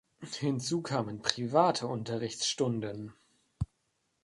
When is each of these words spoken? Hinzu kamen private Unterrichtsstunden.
Hinzu 0.39 0.81
kamen 0.81 1.21
private 1.21 1.85
Unterrichtsstunden. 1.85 3.13